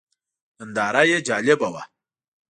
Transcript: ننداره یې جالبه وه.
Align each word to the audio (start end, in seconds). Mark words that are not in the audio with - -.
ننداره 0.59 1.01
یې 1.09 1.17
جالبه 1.27 1.67
وه. 1.73 1.83